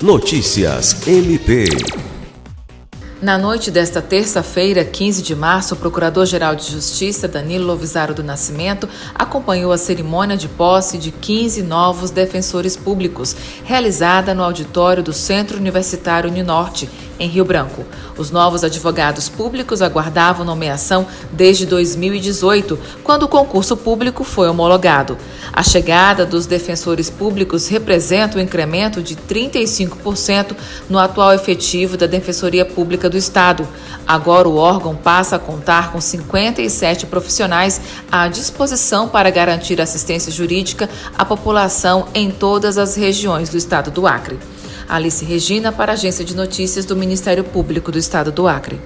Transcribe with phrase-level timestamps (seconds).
[0.00, 1.64] Notícias MP.
[3.20, 8.88] Na noite desta terça-feira, 15 de março, o Procurador-Geral de Justiça, Danilo Lovisaro do Nascimento,
[9.12, 13.34] acompanhou a cerimônia de posse de 15 novos defensores públicos,
[13.64, 16.88] realizada no auditório do Centro Universitário Uninorte,
[17.18, 17.84] em Rio Branco.
[18.16, 25.16] Os novos advogados públicos aguardavam nomeação desde 2018, quando o concurso público foi homologado.
[25.52, 30.56] A chegada dos defensores públicos representa um incremento de 35%
[30.88, 33.66] no atual efetivo da Defensoria Pública do Estado.
[34.06, 40.88] Agora o órgão passa a contar com 57 profissionais à disposição para garantir assistência jurídica
[41.16, 44.38] à população em todas as regiões do estado do Acre.
[44.88, 47.07] Alice Regina, para a Agência de Notícias do Ministério
[47.44, 48.78] Público do Estado do Acre.